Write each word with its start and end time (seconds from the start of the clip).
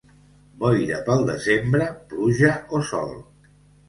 Boira 0.61 1.01
pel 1.09 1.19
desembre, 1.27 1.89
pluja 2.13 2.55
o 2.79 2.81
sol. 2.93 3.13